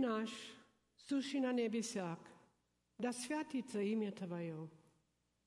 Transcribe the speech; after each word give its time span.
наш, 0.00 0.29
сущий 0.95 1.39
на 1.39 1.51
небесах, 1.51 2.19
да 2.97 3.11
святится 3.11 3.81
имя 3.81 4.11
Твое, 4.11 4.69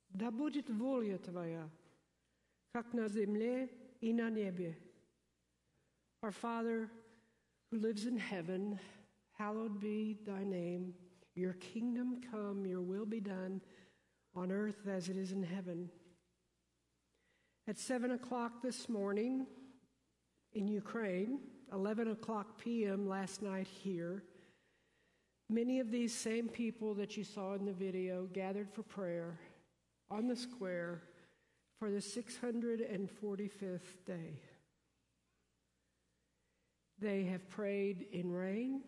да 0.09 0.31
будет 0.31 0.69
воля 0.71 1.19
Твоя, 1.19 1.71
как 2.73 2.93
на 2.93 3.09
земле 3.09 3.71
и 4.01 4.13
на 4.13 4.31
небе. 4.31 4.77
Our 6.23 6.33
Father, 6.33 6.91
who 7.71 7.79
lives 7.79 8.07
in 8.07 8.17
heaven, 8.17 8.81
hallowed 9.33 9.79
be 9.79 10.17
thy 10.27 10.43
name. 10.43 10.95
Your 11.35 11.55
kingdom 11.55 12.21
come, 12.31 12.65
your 12.65 12.81
will 12.81 13.05
be 13.05 13.21
done 13.21 13.61
on 14.35 14.51
earth 14.51 14.87
as 14.89 15.09
it 15.09 15.17
is 15.17 15.33
in 15.33 15.43
heaven. 15.43 15.91
At 17.69 17.79
7 17.79 18.13
o'clock 18.13 18.63
this 18.63 18.89
morning 18.89 19.47
in 20.53 20.69
Ukraine, 20.69 21.41
11 21.73 22.11
o'clock 22.11 22.59
p.m. 22.63 23.09
last 23.09 23.43
night 23.43 23.67
here, 23.67 24.23
many 25.49 25.81
of 25.81 25.91
these 25.91 26.15
same 26.15 26.49
people 26.49 26.95
that 26.95 27.17
you 27.17 27.25
saw 27.25 27.55
in 27.55 27.65
the 27.65 27.73
video 27.73 28.29
gathered 28.33 28.71
for 28.73 28.83
prayer 28.83 29.39
on 30.11 30.27
the 30.27 30.37
square 30.37 31.03
for 31.79 31.91
the 31.91 31.99
645th 31.99 33.81
day. 34.07 34.41
They 36.99 37.25
have 37.25 37.49
prayed 37.49 38.07
in 38.13 38.31
rain, 38.33 38.83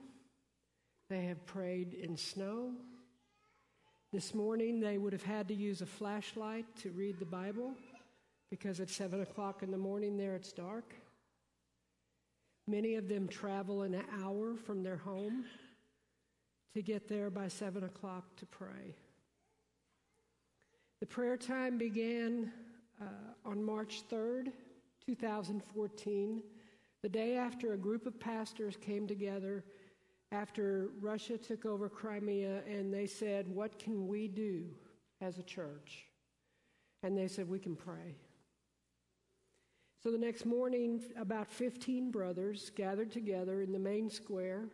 they 1.11 1.25
have 1.27 1.45
prayed 1.47 1.95
in 1.95 2.17
snow. 2.17 2.73
This 4.13 4.35
morning, 4.35 4.81
they 4.81 4.99
would 4.99 5.13
have 5.13 5.25
had 5.25 5.49
to 5.49 5.55
use 5.55 5.83
a 5.83 5.87
flashlight 5.87 6.65
to 6.77 6.91
read 6.91 7.19
the 7.19 7.27
Bible 7.27 7.75
because 8.51 8.81
at 8.81 8.89
7 8.89 9.21
o'clock 9.21 9.63
in 9.63 9.71
the 9.71 9.77
morning 9.77 10.17
there 10.17 10.35
it's 10.35 10.53
dark. 10.53 10.95
Many 12.69 12.95
of 12.95 13.09
them 13.09 13.29
travel 13.29 13.83
an 13.83 14.03
hour 14.23 14.57
from 14.57 14.83
their 14.83 14.97
home 14.97 15.45
to 16.75 16.83
get 16.83 17.09
there 17.09 17.31
by 17.31 17.49
7 17.49 17.85
o'clock 17.85 18.37
to 18.37 18.47
pray. 18.47 18.95
The 21.01 21.07
prayer 21.07 21.37
time 21.37 21.79
began 21.79 22.53
uh, 23.01 23.05
on 23.45 23.63
March 23.63 24.03
3rd, 24.11 24.53
2014, 25.07 26.43
the 27.03 27.09
day 27.09 27.37
after 27.37 27.73
a 27.73 27.79
group 27.79 28.07
of 28.07 28.19
pastors 28.19 28.77
came 28.77 29.07
together 29.07 29.65
after 30.33 30.91
Russia 31.01 31.39
took 31.39 31.65
over 31.65 31.89
Crimea 31.89 32.63
and 32.69 32.93
they 32.93 33.07
said, 33.07 33.49
What 33.49 33.79
can 33.79 34.09
we 34.09 34.29
do 34.29 34.67
as 35.21 35.39
a 35.39 35.43
church? 35.43 36.07
And 37.03 37.17
they 37.17 37.29
said, 37.29 37.49
We 37.49 37.59
can 37.59 37.77
pray. 37.77 38.17
So 40.03 40.11
the 40.11 40.19
next 40.19 40.45
morning, 40.45 41.03
about 41.19 41.51
15 41.51 42.11
brothers 42.11 42.71
gathered 42.75 43.11
together 43.11 43.63
in 43.63 43.73
the 43.73 43.79
main 43.79 44.11
square 44.11 44.69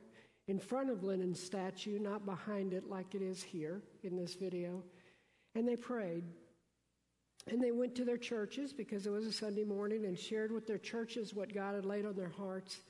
in 0.48 0.58
front 0.58 0.90
of 0.90 1.04
Lenin's 1.04 1.42
statue, 1.42 1.98
not 1.98 2.26
behind 2.26 2.72
it 2.72 2.88
like 2.88 3.14
it 3.14 3.22
is 3.22 3.42
here 3.42 3.82
in 4.02 4.16
this 4.16 4.34
video, 4.34 4.82
and 5.54 5.66
they 5.66 5.76
prayed. 5.76 6.24
And 7.50 7.62
they 7.62 7.72
went 7.72 7.94
to 7.96 8.04
their 8.04 8.18
churches 8.18 8.72
because 8.72 9.06
it 9.06 9.10
was 9.10 9.26
a 9.26 9.32
Sunday 9.32 9.64
morning 9.64 10.04
and 10.04 10.18
shared 10.18 10.52
with 10.52 10.66
their 10.66 10.78
churches 10.78 11.34
what 11.34 11.52
God 11.52 11.74
had 11.74 11.84
laid 11.84 12.06
on 12.06 12.14
their 12.14 12.28
hearts. 12.28 12.80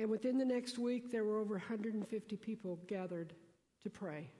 And 0.00 0.08
within 0.08 0.38
the 0.38 0.44
next 0.44 0.78
week, 0.78 1.10
there 1.10 1.24
were 1.24 1.38
over 1.38 1.54
150 1.54 2.36
people 2.36 2.78
gathered 2.86 3.34
to 3.82 3.90
pray. 3.90 4.30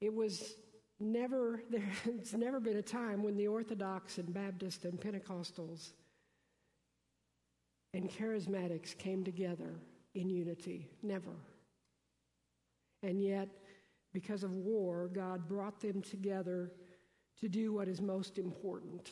It 0.00 0.14
was 0.14 0.54
never, 1.00 1.62
there's 1.70 2.34
never 2.34 2.60
been 2.60 2.76
a 2.76 2.82
time 2.82 3.22
when 3.22 3.36
the 3.36 3.48
Orthodox 3.48 4.18
and 4.18 4.32
Baptist 4.32 4.84
and 4.84 5.00
Pentecostals 5.00 5.90
and 7.94 8.08
charismatics 8.10 8.96
came 8.96 9.24
together 9.24 9.74
in 10.14 10.30
unity. 10.30 10.88
Never. 11.02 11.36
And 13.02 13.20
yet, 13.20 13.48
because 14.12 14.42
of 14.42 14.52
war, 14.52 15.08
God 15.12 15.48
brought 15.48 15.80
them 15.80 16.02
together 16.02 16.70
to 17.40 17.48
do 17.48 17.72
what 17.72 17.88
is 17.88 18.00
most 18.00 18.38
important 18.38 19.10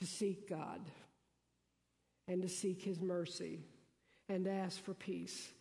to 0.00 0.06
seek 0.06 0.48
God 0.48 0.80
and 2.26 2.42
to 2.42 2.48
seek 2.48 2.82
His 2.82 3.00
mercy 3.00 3.60
and 4.28 4.44
to 4.46 4.50
ask 4.50 4.82
for 4.82 4.94
peace. 4.94 5.52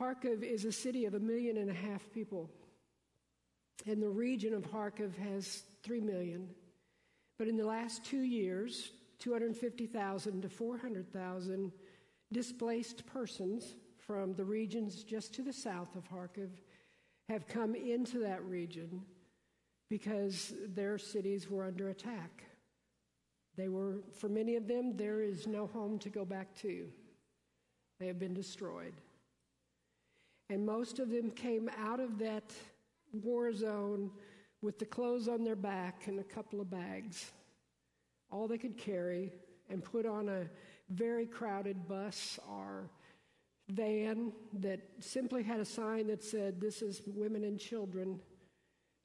Kharkov 0.00 0.42
is 0.42 0.64
a 0.64 0.72
city 0.72 1.06
of 1.06 1.14
a 1.14 1.20
million 1.20 1.56
and 1.56 1.70
a 1.70 1.74
half 1.74 2.02
people. 2.12 2.50
And 3.86 4.02
the 4.02 4.08
region 4.08 4.54
of 4.54 4.70
Kharkov 4.70 5.16
has 5.16 5.62
3 5.82 6.00
million. 6.00 6.48
But 7.38 7.48
in 7.48 7.56
the 7.56 7.66
last 7.66 8.04
two 8.04 8.22
years, 8.22 8.92
250,000 9.18 10.42
to 10.42 10.48
400,000 10.48 11.72
displaced 12.32 13.06
persons 13.06 13.76
from 14.06 14.34
the 14.34 14.44
regions 14.44 15.02
just 15.04 15.32
to 15.34 15.42
the 15.42 15.52
south 15.52 15.94
of 15.96 16.08
Kharkov 16.10 16.50
have 17.28 17.46
come 17.46 17.74
into 17.74 18.18
that 18.18 18.44
region 18.44 19.02
because 19.88 20.52
their 20.74 20.98
cities 20.98 21.48
were 21.48 21.64
under 21.64 21.88
attack. 21.88 22.44
They 23.56 23.68
were, 23.68 24.02
for 24.12 24.28
many 24.28 24.56
of 24.56 24.66
them, 24.66 24.96
there 24.96 25.22
is 25.22 25.46
no 25.46 25.66
home 25.66 25.98
to 26.00 26.08
go 26.08 26.24
back 26.24 26.54
to. 26.62 26.86
They 28.00 28.06
have 28.06 28.18
been 28.18 28.34
destroyed. 28.34 28.94
And 30.50 30.66
most 30.66 30.98
of 30.98 31.10
them 31.10 31.30
came 31.30 31.70
out 31.78 32.00
of 32.00 32.18
that 32.18 32.52
war 33.12 33.52
zone 33.52 34.10
with 34.60 34.78
the 34.78 34.84
clothes 34.84 35.28
on 35.28 35.44
their 35.44 35.56
back 35.56 36.06
and 36.06 36.18
a 36.18 36.24
couple 36.24 36.60
of 36.60 36.70
bags, 36.70 37.30
all 38.30 38.48
they 38.48 38.58
could 38.58 38.76
carry, 38.76 39.32
and 39.70 39.84
put 39.84 40.06
on 40.06 40.28
a 40.28 40.46
very 40.90 41.26
crowded 41.26 41.88
bus 41.88 42.38
or 42.48 42.90
van 43.68 44.32
that 44.60 44.80
simply 45.00 45.42
had 45.42 45.60
a 45.60 45.64
sign 45.64 46.06
that 46.08 46.22
said, 46.22 46.60
This 46.60 46.82
is 46.82 47.02
women 47.06 47.44
and 47.44 47.58
children, 47.58 48.20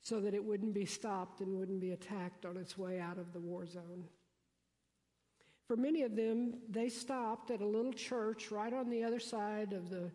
so 0.01 0.19
that 0.21 0.33
it 0.33 0.43
wouldn't 0.43 0.73
be 0.73 0.85
stopped 0.85 1.41
and 1.41 1.57
wouldn't 1.57 1.81
be 1.81 1.91
attacked 1.91 2.45
on 2.45 2.57
its 2.57 2.77
way 2.77 2.99
out 2.99 3.17
of 3.17 3.33
the 3.33 3.39
war 3.39 3.65
zone. 3.65 4.05
For 5.67 5.77
many 5.77 6.01
of 6.01 6.15
them, 6.15 6.55
they 6.67 6.89
stopped 6.89 7.51
at 7.51 7.61
a 7.61 7.65
little 7.65 7.93
church 7.93 8.49
right 8.49 8.73
on 8.73 8.89
the 8.89 9.03
other 9.03 9.19
side 9.19 9.73
of 9.73 9.89
the 9.89 10.11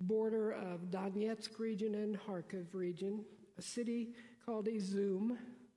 border 0.00 0.52
of 0.52 0.90
Donetsk 0.90 1.58
region 1.58 1.94
and 1.94 2.18
Kharkov 2.18 2.66
region, 2.72 3.24
a 3.56 3.62
city 3.62 4.14
called 4.44 4.66
Izum, 4.66 5.36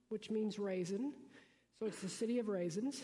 which 0.09 0.31
means 0.31 0.57
raisin. 0.57 1.13
So 1.79 1.85
it's 1.85 2.01
the 2.01 2.09
city 2.09 2.39
of 2.39 2.47
raisins. 2.47 3.03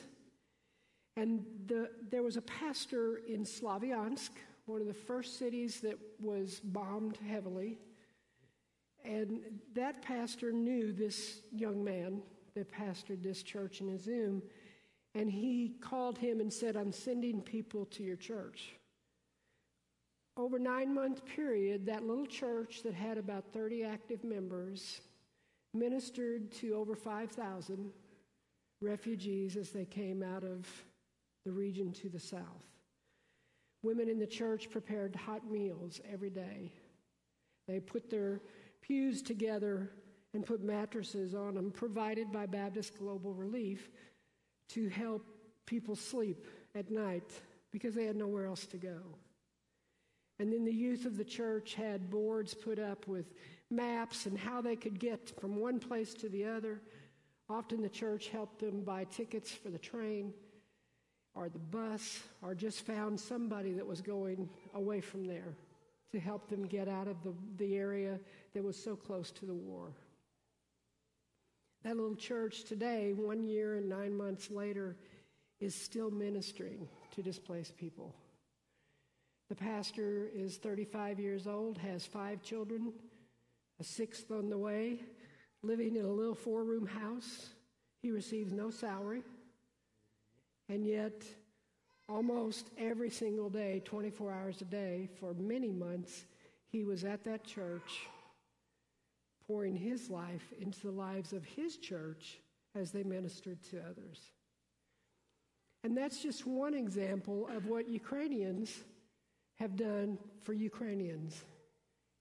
And 1.18 1.46
the, 1.68 1.90
there 2.09 2.24
was 2.24 2.38
a 2.38 2.42
pastor 2.42 3.22
in 3.28 3.44
Slavyansk, 3.44 4.31
one 4.66 4.81
of 4.81 4.88
the 4.88 4.94
first 4.94 5.40
cities 5.40 5.80
that 5.81 5.98
was 6.20 6.59
bombed 6.59 7.18
heavily. 7.28 7.78
And 9.03 9.40
that 9.74 10.02
pastor 10.02 10.52
knew 10.52 10.92
this 10.92 11.42
young 11.52 11.84
man 11.84 12.22
that 12.56 12.72
pastored 12.72 13.22
this 13.22 13.44
church 13.44 13.81
in 13.81 13.88
Izum. 13.88 14.42
And 15.14 15.30
he 15.30 15.76
called 15.80 16.18
him 16.18 16.42
and 16.42 16.52
said, 16.52 16.76
I'm 16.76 16.92
sending 16.92 17.42
people 17.42 17.86
to 17.86 18.03
your 18.03 18.18
church 18.18 18.76
over 20.38 20.59
nine 20.59 20.94
month 20.94 21.26
period, 21.26 21.86
that 21.86 22.06
little 22.06 22.26
church 22.26 22.84
that 22.84 22.94
had 22.94 23.18
about 23.18 23.46
30 23.53 23.84
active 23.84 24.24
members 24.24 25.02
ministered 25.74 26.52
to 26.52 26.74
over 26.74 26.96
5,000 26.96 27.92
refugees 28.82 29.56
as 29.56 29.72
they 29.72 29.86
came 29.86 30.22
out 30.22 30.44
of 30.44 30.68
the 31.45 31.51
region 31.51 31.91
to 31.94 32.09
the 32.09 32.19
south. 32.19 32.66
Women 33.83 34.09
in 34.09 34.17
the 34.17 34.25
church 34.25 34.69
prepared 34.72 35.16
hot 35.16 35.50
meals 35.50 36.01
every 36.11 36.31
day. 36.31 36.73
They 37.67 37.79
put 37.79 38.09
their 38.09 38.41
pews 38.81 39.22
together 39.22 39.91
and 40.34 40.45
put 40.45 40.63
mattresses 40.63 41.35
on 41.35 41.53
them, 41.53 41.72
provided 41.72 42.31
by 42.31 42.47
Baptist 42.47 42.97
Global 42.97 43.34
Relief, 43.34 43.89
to 44.69 44.89
help 44.89 45.23
people 45.66 45.95
sleep 45.95 46.47
at 46.73 46.89
night 46.89 47.31
because 47.72 47.94
they 47.94 48.05
had 48.05 48.16
nowhere 48.16 48.47
else 48.47 48.66
to 48.67 48.78
go. 48.78 49.00
And 50.39 50.51
then 50.51 50.66
the 50.66 50.73
youth 50.73 51.05
of 51.05 51.16
the 51.16 51.23
church 51.23 51.75
had 51.75 52.09
boards 52.09 52.53
put 52.53 52.79
up 52.79 53.08
with 53.08 53.34
maps 53.70 54.25
and 54.25 54.37
how 54.37 54.61
they 54.61 54.75
could 54.75 54.99
get 54.99 55.31
from 55.40 55.55
one 55.55 55.79
place 55.79 56.14
to 56.16 56.28
the 56.28 56.46
other. 56.46 56.81
Often 57.49 57.84
the 57.84 57.90
church 57.90 58.29
helped 58.29 58.59
them 58.59 58.81
buy 58.81 59.05
tickets 59.05 59.52
for 59.52 59.70
the 59.70 59.78
train 59.78 60.34
or 61.35 61.49
the 61.49 61.59
bus 61.59 62.22
or 62.41 62.55
just 62.55 62.85
found 62.85 63.20
somebody 63.20 63.73
that 63.73 63.85
was 63.85 64.02
going 64.02 64.49
away 64.73 65.02
from 65.02 65.26
there 65.26 65.55
to 66.11 66.20
help 66.20 66.49
them 66.49 66.66
get 66.66 66.87
out 66.87 67.08
of 67.08 67.22
the, 67.23 67.34
the 67.58 67.76
area 67.76 68.20
that 68.53 68.64
was 68.64 68.82
so 68.82 68.96
close 68.96 69.32
to 69.32 69.46
the 69.46 69.53
war. 69.53 69.91
That 71.84 71.97
little 71.97 72.16
church 72.16 72.64
today, 72.64 73.14
one 73.14 73.43
year 73.43 73.76
and 73.76 73.90
nine 73.90 74.16
months 74.16 74.49
later, 74.49 74.96
is 75.59 75.76
still 75.76 76.09
ministering 76.09 76.87
to 77.16 77.22
displaced 77.22 77.78
people. 77.78 78.16
The 79.49 79.55
pastor 79.55 80.29
is 80.34 80.58
35 80.58 81.20
years 81.20 81.46
old, 81.46 81.78
has 81.78 82.05
five 82.05 82.41
children, 82.41 82.93
a 83.79 83.84
sixth 83.84 84.32
on 84.32 84.49
the 84.49 84.58
way, 84.58 85.02
living 85.61 85.96
in 85.96 86.05
a 86.05 86.09
little 86.09 86.34
four 86.34 86.64
room 86.64 86.87
house. 86.87 87.49
He 88.02 88.09
receives 88.09 88.52
no 88.52 88.72
salary. 88.72 89.22
And 90.70 90.85
yet, 90.85 91.23
Almost 92.08 92.70
every 92.78 93.09
single 93.09 93.50
day, 93.50 93.82
24 93.84 94.32
hours 94.32 94.62
a 94.62 94.66
day, 94.66 95.09
for 95.20 95.34
many 95.34 95.72
months, 95.72 96.26
he 96.67 96.84
was 96.84 97.03
at 97.03 97.23
that 97.23 97.44
church 97.44 98.08
pouring 99.47 99.76
his 99.76 100.09
life 100.09 100.53
into 100.59 100.82
the 100.82 100.91
lives 100.91 101.34
of 101.34 101.44
his 101.44 101.78
church 101.78 102.40
as 102.76 102.91
they 102.91 103.03
ministered 103.03 103.64
to 103.72 103.79
others. 103.79 104.20
And 105.84 105.97
that's 105.97 106.22
just 106.22 106.46
one 106.46 106.76
example 106.76 107.47
of 107.56 107.68
what 107.68 107.88
Ukrainians 107.88 108.84
have 109.56 109.76
done 109.76 110.20
for 110.44 110.53
Ukrainians 110.53 111.44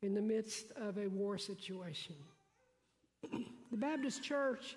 in 0.02 0.14
the 0.14 0.22
midst 0.22 0.70
of 0.76 0.96
a 0.96 1.08
war 1.08 1.36
situation. 1.36 2.14
the 3.22 3.76
Baptist 3.76 4.22
Church, 4.22 4.76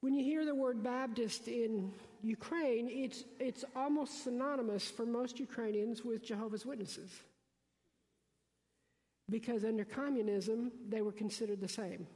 when 0.00 0.14
you 0.14 0.24
hear 0.24 0.46
the 0.46 0.54
word 0.54 0.82
Baptist 0.82 1.48
in 1.48 1.92
Ukraine, 2.22 2.88
it's, 2.90 3.24
it's 3.38 3.64
almost 3.76 4.24
synonymous 4.24 4.90
for 4.90 5.06
most 5.06 5.38
Ukrainians 5.38 6.04
with 6.04 6.24
Jehovah's 6.24 6.66
Witnesses. 6.66 7.10
Because 9.30 9.64
under 9.64 9.84
communism, 9.84 10.72
they 10.88 11.02
were 11.02 11.12
considered 11.12 11.60
the 11.60 11.68
same. 11.68 12.06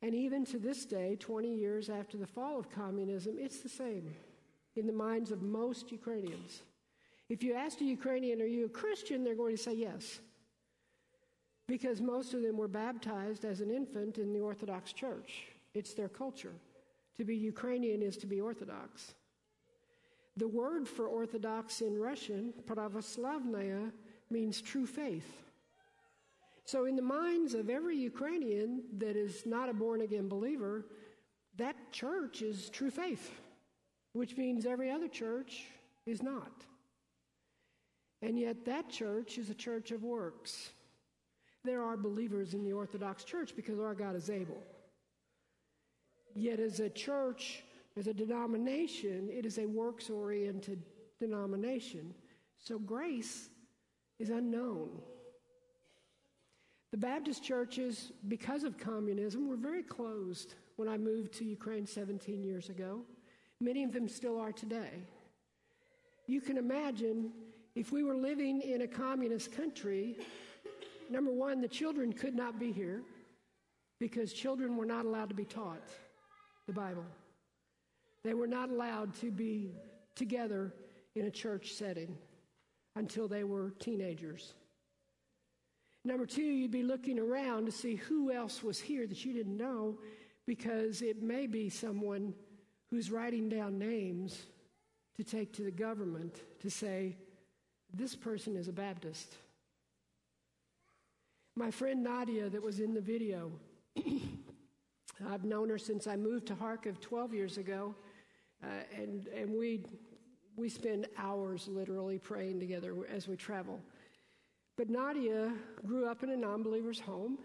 And 0.00 0.14
even 0.14 0.44
to 0.46 0.58
this 0.58 0.84
day, 0.84 1.16
20 1.20 1.54
years 1.54 1.88
after 1.88 2.16
the 2.16 2.26
fall 2.26 2.58
of 2.58 2.70
communism, 2.70 3.36
it's 3.38 3.60
the 3.60 3.68
same 3.68 4.14
in 4.74 4.86
the 4.86 4.92
minds 4.92 5.30
of 5.30 5.42
most 5.42 5.92
Ukrainians. 5.92 6.62
If 7.28 7.42
you 7.42 7.54
ask 7.54 7.80
a 7.80 7.84
Ukrainian, 7.84 8.42
Are 8.42 8.46
you 8.46 8.66
a 8.66 8.68
Christian? 8.68 9.22
they're 9.22 9.36
going 9.36 9.56
to 9.56 9.62
say 9.62 9.74
yes. 9.74 10.20
Because 11.68 12.00
most 12.00 12.34
of 12.34 12.42
them 12.42 12.56
were 12.56 12.68
baptized 12.68 13.44
as 13.44 13.60
an 13.60 13.70
infant 13.70 14.18
in 14.18 14.32
the 14.32 14.40
Orthodox 14.40 14.92
Church. 14.92 15.44
It's 15.74 15.94
their 15.94 16.08
culture. 16.08 16.52
To 17.18 17.24
be 17.24 17.36
Ukrainian 17.36 18.02
is 18.02 18.16
to 18.18 18.26
be 18.26 18.40
Orthodox. 18.40 19.14
The 20.36 20.48
word 20.48 20.88
for 20.88 21.06
Orthodox 21.06 21.82
in 21.82 21.98
Russian, 21.98 22.54
pravoslavnaya, 22.66 23.92
means 24.30 24.62
true 24.62 24.86
faith. 24.86 25.42
So, 26.64 26.86
in 26.86 26.96
the 26.96 27.02
minds 27.02 27.54
of 27.54 27.68
every 27.68 27.96
Ukrainian 27.96 28.84
that 28.98 29.16
is 29.16 29.44
not 29.44 29.68
a 29.68 29.74
born 29.74 30.00
again 30.00 30.28
believer, 30.28 30.86
that 31.56 31.76
church 31.92 32.40
is 32.40 32.70
true 32.70 32.90
faith, 32.90 33.30
which 34.14 34.36
means 34.36 34.64
every 34.64 34.90
other 34.90 35.08
church 35.08 35.66
is 36.06 36.22
not. 36.22 36.52
And 38.22 38.38
yet, 38.38 38.64
that 38.64 38.88
church 38.88 39.36
is 39.36 39.50
a 39.50 39.54
church 39.54 39.90
of 39.90 40.02
works. 40.02 40.70
There 41.64 41.82
are 41.82 41.96
believers 41.96 42.54
in 42.54 42.64
the 42.64 42.72
Orthodox 42.72 43.24
Church 43.24 43.54
because 43.54 43.78
our 43.78 43.94
God 43.94 44.16
is 44.16 44.30
able. 44.30 44.62
Yet, 46.34 46.60
as 46.60 46.80
a 46.80 46.88
church, 46.88 47.62
as 47.96 48.06
a 48.06 48.14
denomination, 48.14 49.28
it 49.30 49.44
is 49.44 49.58
a 49.58 49.66
works 49.66 50.08
oriented 50.08 50.82
denomination. 51.20 52.14
So, 52.58 52.78
grace 52.78 53.48
is 54.18 54.30
unknown. 54.30 54.90
The 56.90 56.98
Baptist 56.98 57.42
churches, 57.42 58.12
because 58.28 58.64
of 58.64 58.78
communism, 58.78 59.48
were 59.48 59.56
very 59.56 59.82
closed 59.82 60.54
when 60.76 60.88
I 60.88 60.98
moved 60.98 61.32
to 61.34 61.44
Ukraine 61.44 61.86
17 61.86 62.42
years 62.42 62.68
ago. 62.68 63.00
Many 63.60 63.84
of 63.84 63.92
them 63.92 64.08
still 64.08 64.38
are 64.38 64.52
today. 64.52 65.06
You 66.26 66.40
can 66.40 66.56
imagine 66.56 67.32
if 67.74 67.92
we 67.92 68.04
were 68.04 68.16
living 68.16 68.60
in 68.60 68.82
a 68.82 68.86
communist 68.86 69.52
country, 69.52 70.16
number 71.10 71.32
one, 71.32 71.60
the 71.60 71.68
children 71.68 72.12
could 72.12 72.34
not 72.34 72.58
be 72.58 72.72
here 72.72 73.02
because 73.98 74.32
children 74.32 74.76
were 74.76 74.84
not 74.84 75.04
allowed 75.04 75.28
to 75.28 75.34
be 75.34 75.44
taught 75.44 75.88
the 76.72 76.80
Bible. 76.80 77.04
They 78.24 78.34
were 78.34 78.46
not 78.46 78.70
allowed 78.70 79.14
to 79.16 79.30
be 79.30 79.74
together 80.14 80.72
in 81.14 81.26
a 81.26 81.30
church 81.30 81.72
setting 81.74 82.16
until 82.96 83.28
they 83.28 83.44
were 83.44 83.70
teenagers. 83.78 84.54
Number 86.04 86.26
two, 86.26 86.42
you'd 86.42 86.70
be 86.70 86.82
looking 86.82 87.18
around 87.18 87.66
to 87.66 87.72
see 87.72 87.96
who 87.96 88.32
else 88.32 88.62
was 88.62 88.80
here 88.80 89.06
that 89.06 89.24
you 89.24 89.32
didn't 89.32 89.56
know 89.56 89.98
because 90.46 91.02
it 91.02 91.22
may 91.22 91.46
be 91.46 91.68
someone 91.68 92.34
who's 92.90 93.10
writing 93.10 93.48
down 93.48 93.78
names 93.78 94.42
to 95.16 95.24
take 95.24 95.52
to 95.54 95.62
the 95.62 95.70
government 95.70 96.40
to 96.60 96.70
say, 96.70 97.16
this 97.94 98.16
person 98.16 98.56
is 98.56 98.68
a 98.68 98.72
Baptist. 98.72 99.36
My 101.54 101.70
friend 101.70 102.02
Nadia, 102.02 102.48
that 102.48 102.62
was 102.62 102.80
in 102.80 102.94
the 102.94 103.00
video, 103.00 103.52
I've 105.28 105.44
known 105.44 105.68
her 105.68 105.78
since 105.78 106.06
I 106.06 106.16
moved 106.16 106.46
to 106.48 106.54
Kharkiv 106.54 107.00
12 107.00 107.34
years 107.34 107.58
ago, 107.58 107.94
uh, 108.62 108.66
and, 108.96 109.26
and 109.28 109.50
we, 109.50 109.84
we 110.56 110.68
spend 110.68 111.06
hours 111.16 111.68
literally 111.68 112.18
praying 112.18 112.60
together 112.60 112.94
as 113.10 113.28
we 113.28 113.36
travel. 113.36 113.80
But 114.76 114.88
Nadia 114.88 115.52
grew 115.84 116.06
up 116.06 116.22
in 116.22 116.30
a 116.30 116.36
non 116.36 116.62
believer's 116.62 117.00
home, 117.00 117.38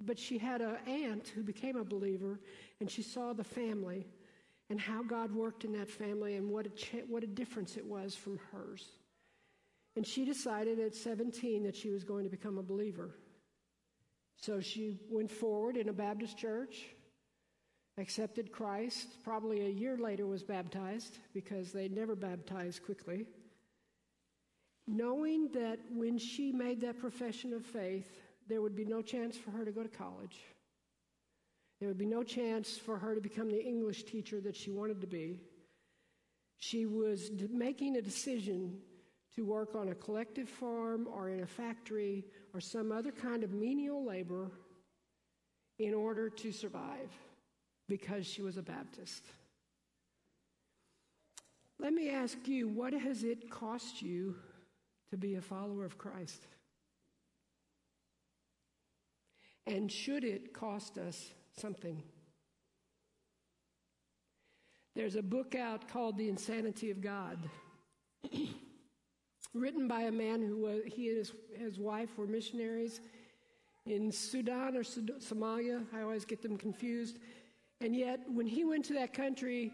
but 0.00 0.18
she 0.18 0.38
had 0.38 0.60
an 0.60 0.76
aunt 0.86 1.28
who 1.28 1.42
became 1.42 1.76
a 1.76 1.84
believer, 1.84 2.40
and 2.80 2.90
she 2.90 3.02
saw 3.02 3.32
the 3.32 3.44
family 3.44 4.06
and 4.70 4.80
how 4.80 5.02
God 5.02 5.34
worked 5.34 5.64
in 5.64 5.72
that 5.74 5.90
family 5.90 6.36
and 6.36 6.48
what 6.48 6.66
a, 6.66 6.70
cha- 6.70 7.06
what 7.08 7.22
a 7.22 7.26
difference 7.26 7.76
it 7.76 7.84
was 7.84 8.14
from 8.14 8.38
hers. 8.50 8.88
And 9.96 10.06
she 10.06 10.24
decided 10.24 10.80
at 10.80 10.94
17 10.94 11.64
that 11.64 11.76
she 11.76 11.90
was 11.90 12.02
going 12.02 12.24
to 12.24 12.30
become 12.30 12.58
a 12.58 12.62
believer. 12.62 13.10
So 14.44 14.60
she 14.60 14.98
went 15.10 15.30
forward 15.30 15.76
in 15.76 15.88
a 15.88 15.92
Baptist 15.92 16.36
church, 16.36 16.84
accepted 17.98 18.52
Christ, 18.52 19.06
probably 19.22 19.64
a 19.64 19.70
year 19.70 19.96
later 19.96 20.26
was 20.26 20.42
baptized 20.42 21.18
because 21.32 21.72
they 21.72 21.88
never 21.88 22.14
baptized 22.14 22.84
quickly 22.84 23.26
knowing 24.86 25.48
that 25.52 25.78
when 25.90 26.18
she 26.18 26.52
made 26.52 26.80
that 26.82 26.98
profession 26.98 27.52
of 27.52 27.64
faith, 27.64 28.20
there 28.48 28.60
would 28.60 28.76
be 28.76 28.84
no 28.84 29.00
chance 29.00 29.36
for 29.36 29.50
her 29.50 29.64
to 29.64 29.72
go 29.72 29.82
to 29.82 29.88
college. 29.88 30.38
There 31.80 31.88
would 31.88 31.98
be 31.98 32.06
no 32.06 32.22
chance 32.22 32.76
for 32.76 32.98
her 32.98 33.14
to 33.14 33.20
become 33.20 33.50
the 33.50 33.64
English 33.64 34.04
teacher 34.04 34.40
that 34.42 34.56
she 34.56 34.70
wanted 34.70 35.00
to 35.00 35.06
be. 35.06 35.40
She 36.58 36.86
was 36.86 37.30
making 37.50 37.96
a 37.96 38.02
decision 38.02 38.78
to 39.34 39.44
work 39.44 39.74
on 39.74 39.88
a 39.88 39.94
collective 39.94 40.48
farm 40.48 41.08
or 41.12 41.28
in 41.28 41.40
a 41.40 41.46
factory 41.46 42.24
or 42.54 42.60
some 42.60 42.92
other 42.92 43.10
kind 43.10 43.42
of 43.42 43.52
menial 43.52 44.04
labor 44.04 44.50
in 45.80 45.92
order 45.92 46.30
to 46.30 46.52
survive 46.52 47.10
because 47.88 48.24
she 48.26 48.40
was 48.40 48.56
a 48.56 48.62
Baptist. 48.62 49.24
Let 51.80 51.92
me 51.92 52.08
ask 52.10 52.46
you, 52.46 52.68
what 52.68 52.92
has 52.92 53.24
it 53.24 53.50
cost 53.50 54.00
you 54.00 54.36
to 55.10 55.16
be 55.16 55.34
a 55.34 55.40
follower 55.40 55.84
of 55.84 55.98
Christ? 55.98 56.46
And 59.66 59.90
should 59.90 60.24
it 60.24 60.54
cost 60.54 60.98
us 60.98 61.30
something? 61.58 62.02
There's 64.94 65.16
a 65.16 65.22
book 65.22 65.56
out 65.56 65.88
called 65.88 66.16
The 66.16 66.28
Insanity 66.28 66.90
of 66.92 67.00
God, 67.00 67.38
written 69.54 69.88
by 69.88 70.02
a 70.02 70.12
man 70.12 70.42
who 70.42 70.56
was, 70.56 70.82
he 70.86 71.08
and 71.08 71.18
his, 71.18 71.32
his 71.56 71.78
wife 71.78 72.10
were 72.16 72.26
missionaries 72.26 73.00
in 73.86 74.10
Sudan 74.10 74.76
or 74.76 74.82
Somalia. 74.82 75.84
I 75.94 76.02
always 76.02 76.24
get 76.24 76.42
them 76.42 76.56
confused. 76.56 77.18
And 77.80 77.94
yet, 77.94 78.20
when 78.28 78.46
he 78.46 78.64
went 78.64 78.84
to 78.86 78.94
that 78.94 79.14
country, 79.14 79.72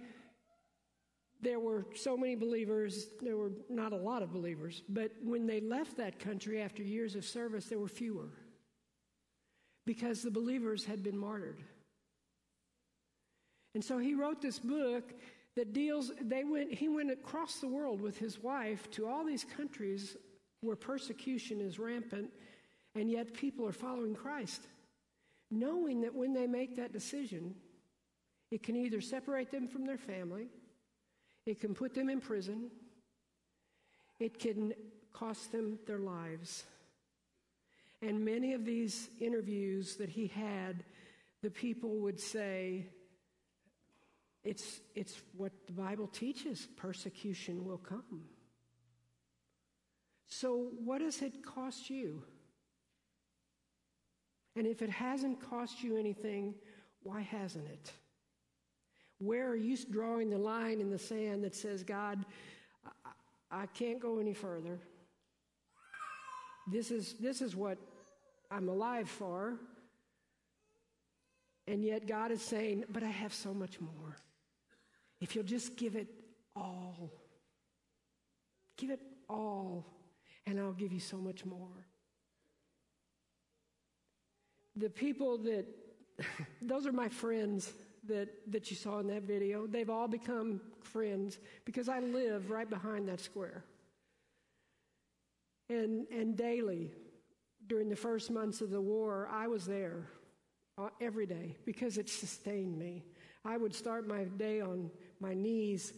there 1.40 1.60
were 1.60 1.86
so 1.94 2.16
many 2.16 2.34
believers, 2.34 3.08
there 3.22 3.36
were 3.36 3.52
not 3.68 3.92
a 3.92 3.96
lot 3.96 4.22
of 4.22 4.32
believers, 4.32 4.82
but 4.88 5.10
when 5.22 5.46
they 5.46 5.60
left 5.60 5.96
that 5.96 6.18
country 6.18 6.60
after 6.60 6.82
years 6.82 7.14
of 7.14 7.24
service, 7.24 7.66
there 7.66 7.78
were 7.78 7.88
fewer 7.88 8.28
because 9.86 10.22
the 10.22 10.30
believers 10.30 10.84
had 10.84 11.02
been 11.02 11.16
martyred. 11.16 11.62
And 13.74 13.84
so 13.84 13.98
he 13.98 14.14
wrote 14.14 14.42
this 14.42 14.58
book 14.58 15.14
deals, 15.64 16.12
they 16.20 16.44
went, 16.44 16.72
he 16.72 16.88
went 16.88 17.10
across 17.10 17.56
the 17.56 17.68
world 17.68 18.00
with 18.00 18.18
his 18.18 18.42
wife 18.42 18.90
to 18.92 19.06
all 19.06 19.24
these 19.24 19.44
countries 19.44 20.16
where 20.60 20.76
persecution 20.76 21.60
is 21.60 21.78
rampant, 21.78 22.30
and 22.94 23.10
yet 23.10 23.32
people 23.32 23.66
are 23.66 23.72
following 23.72 24.14
Christ, 24.14 24.62
knowing 25.50 26.02
that 26.02 26.14
when 26.14 26.32
they 26.32 26.46
make 26.46 26.76
that 26.76 26.92
decision, 26.92 27.54
it 28.50 28.62
can 28.62 28.76
either 28.76 29.00
separate 29.00 29.50
them 29.50 29.68
from 29.68 29.86
their 29.86 29.98
family 29.98 30.48
it 31.46 31.60
can 31.60 31.74
put 31.74 31.94
them 31.94 32.08
in 32.08 32.20
prison. 32.20 32.70
It 34.18 34.38
can 34.38 34.74
cost 35.12 35.52
them 35.52 35.78
their 35.86 35.98
lives. 35.98 36.64
And 38.02 38.24
many 38.24 38.52
of 38.54 38.64
these 38.64 39.08
interviews 39.20 39.96
that 39.96 40.08
he 40.08 40.28
had, 40.28 40.84
the 41.42 41.50
people 41.50 41.96
would 41.96 42.20
say, 42.20 42.86
it's, 44.42 44.80
it's 44.94 45.20
what 45.36 45.52
the 45.66 45.72
Bible 45.72 46.06
teaches 46.06 46.68
persecution 46.76 47.64
will 47.64 47.78
come. 47.78 48.22
So, 50.26 50.68
what 50.84 51.00
does 51.00 51.20
it 51.22 51.44
cost 51.44 51.90
you? 51.90 52.22
And 54.56 54.66
if 54.66 54.82
it 54.82 54.90
hasn't 54.90 55.40
cost 55.40 55.82
you 55.82 55.96
anything, 55.96 56.54
why 57.02 57.20
hasn't 57.20 57.68
it? 57.68 57.92
Where 59.18 59.48
are 59.48 59.56
you 59.56 59.76
drawing 59.90 60.30
the 60.30 60.38
line 60.38 60.80
in 60.80 60.90
the 60.90 60.98
sand 60.98 61.44
that 61.44 61.54
says, 61.54 61.82
God, 61.82 62.24
I, 63.04 63.10
I 63.62 63.66
can't 63.66 64.00
go 64.00 64.18
any 64.18 64.34
further? 64.34 64.78
This 66.70 66.90
is, 66.90 67.14
this 67.14 67.42
is 67.42 67.54
what 67.54 67.78
I'm 68.50 68.68
alive 68.68 69.08
for. 69.08 69.56
And 71.66 71.84
yet 71.84 72.06
God 72.06 72.30
is 72.30 72.42
saying, 72.42 72.84
but 72.88 73.02
I 73.02 73.08
have 73.08 73.34
so 73.34 73.52
much 73.52 73.80
more. 73.80 74.16
If 75.20 75.34
you'll 75.34 75.44
just 75.44 75.76
give 75.76 75.96
it 75.96 76.08
all, 76.56 77.12
give 78.76 78.90
it 78.90 79.00
all, 79.28 79.86
and 80.46 80.58
I'll 80.58 80.72
give 80.72 80.92
you 80.92 81.00
so 81.00 81.18
much 81.18 81.44
more. 81.44 81.86
The 84.76 84.88
people 84.88 85.38
that, 85.38 85.66
those 86.62 86.86
are 86.86 86.92
my 86.92 87.08
friends 87.08 87.72
that, 88.06 88.28
that 88.50 88.70
you 88.70 88.76
saw 88.76 88.98
in 89.00 89.08
that 89.08 89.24
video. 89.24 89.66
They've 89.66 89.90
all 89.90 90.08
become 90.08 90.60
friends 90.82 91.38
because 91.64 91.88
I 91.88 92.00
live 92.00 92.50
right 92.50 92.68
behind 92.68 93.08
that 93.08 93.20
square. 93.20 93.64
And, 95.68 96.06
and 96.10 96.36
daily, 96.36 96.90
during 97.66 97.88
the 97.88 97.96
first 97.96 98.30
months 98.30 98.60
of 98.60 98.70
the 98.70 98.80
war, 98.80 99.28
I 99.30 99.46
was 99.46 99.66
there 99.66 100.08
uh, 100.78 100.88
every 101.00 101.26
day 101.26 101.56
because 101.64 101.98
it 101.98 102.08
sustained 102.08 102.76
me. 102.76 103.04
I 103.44 103.56
would 103.56 103.74
start 103.74 104.08
my 104.08 104.24
day 104.24 104.60
on 104.60 104.90
my 105.20 105.34
knees 105.34 105.92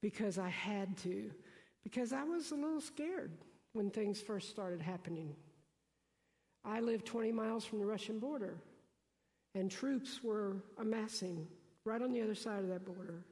because 0.00 0.38
I 0.38 0.48
had 0.48 0.96
to, 0.98 1.30
because 1.84 2.12
I 2.12 2.24
was 2.24 2.50
a 2.50 2.54
little 2.54 2.80
scared 2.80 3.32
when 3.72 3.90
things 3.90 4.20
first 4.20 4.50
started 4.50 4.80
happening. 4.80 5.34
I 6.64 6.80
lived 6.80 7.06
20 7.06 7.32
miles 7.32 7.64
from 7.64 7.78
the 7.78 7.86
Russian 7.86 8.18
border, 8.18 8.56
and 9.54 9.70
troops 9.70 10.22
were 10.22 10.56
amassing 10.78 11.46
right 11.84 12.00
on 12.00 12.12
the 12.12 12.22
other 12.22 12.34
side 12.34 12.60
of 12.60 12.68
that 12.68 12.84
border. 12.84 13.22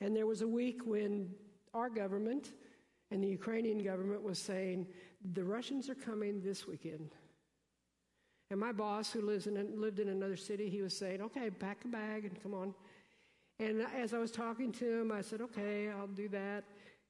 And 0.00 0.14
there 0.16 0.26
was 0.26 0.42
a 0.42 0.48
week 0.48 0.80
when 0.84 1.30
our 1.74 1.88
government 1.88 2.52
and 3.10 3.22
the 3.22 3.28
Ukrainian 3.28 3.78
government 3.78 4.22
was 4.22 4.38
saying, 4.38 4.86
the 5.34 5.44
Russians 5.44 5.88
are 5.88 5.94
coming 5.94 6.40
this 6.42 6.66
weekend. 6.66 7.10
And 8.50 8.58
my 8.58 8.72
boss, 8.72 9.12
who 9.12 9.22
lives 9.22 9.46
in, 9.46 9.80
lived 9.80 10.00
in 10.00 10.08
another 10.08 10.36
city, 10.36 10.68
he 10.68 10.82
was 10.82 10.96
saying, 10.96 11.22
okay, 11.22 11.50
pack 11.50 11.84
a 11.84 11.88
bag 11.88 12.24
and 12.24 12.42
come 12.42 12.52
on. 12.52 12.74
And 13.62 13.86
as 13.96 14.12
I 14.12 14.18
was 14.18 14.32
talking 14.32 14.72
to 14.72 15.00
him, 15.00 15.12
I 15.12 15.20
said, 15.20 15.40
okay, 15.40 15.88
I'll 15.88 16.08
do 16.08 16.28
that. 16.30 16.64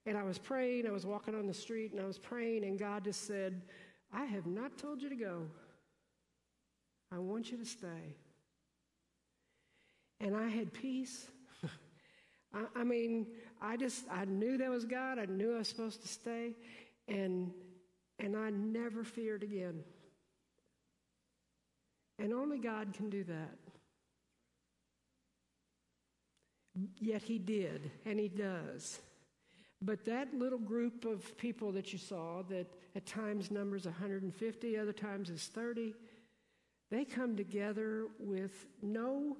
And 0.04 0.18
I 0.18 0.22
was 0.22 0.36
praying, 0.36 0.86
I 0.86 0.90
was 0.90 1.06
walking 1.06 1.34
on 1.34 1.46
the 1.46 1.54
street, 1.54 1.92
and 1.92 2.00
I 2.00 2.04
was 2.04 2.18
praying, 2.18 2.64
and 2.64 2.78
God 2.78 3.04
just 3.04 3.26
said, 3.26 3.62
I 4.12 4.26
have 4.26 4.44
not 4.44 4.76
told 4.76 5.00
you 5.00 5.08
to 5.08 5.14
go. 5.14 5.46
I 7.10 7.18
want 7.20 7.50
you 7.50 7.56
to 7.56 7.64
stay. 7.64 8.16
And 10.20 10.36
I 10.36 10.48
had 10.48 10.74
peace. 10.74 11.26
I, 12.54 12.80
I 12.80 12.84
mean, 12.84 13.28
I 13.62 13.78
just, 13.78 14.04
I 14.10 14.26
knew 14.26 14.58
that 14.58 14.68
was 14.68 14.84
God. 14.84 15.18
I 15.18 15.24
knew 15.24 15.54
I 15.54 15.58
was 15.58 15.68
supposed 15.68 16.02
to 16.02 16.08
stay. 16.08 16.54
And, 17.08 17.50
and 18.18 18.36
I 18.36 18.50
never 18.50 19.04
feared 19.04 19.42
again. 19.42 19.84
And 22.18 22.34
only 22.34 22.58
God 22.58 22.92
can 22.92 23.08
do 23.08 23.24
that. 23.24 23.71
Yet 26.98 27.22
He 27.22 27.38
did, 27.38 27.90
and 28.04 28.18
He 28.18 28.28
does. 28.28 29.00
But 29.80 30.04
that 30.04 30.32
little 30.32 30.58
group 30.58 31.04
of 31.04 31.36
people 31.36 31.72
that 31.72 31.92
you 31.92 31.98
saw, 31.98 32.42
that 32.48 32.66
at 32.94 33.04
times 33.04 33.50
numbers 33.50 33.84
150, 33.84 34.78
other 34.78 34.92
times 34.92 35.28
is 35.28 35.44
30, 35.46 35.94
they 36.90 37.04
come 37.04 37.36
together 37.36 38.06
with 38.18 38.66
no, 38.80 39.36